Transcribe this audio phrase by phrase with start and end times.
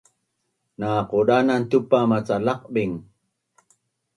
[0.79, 2.93] na qudanan tupa maca laqbing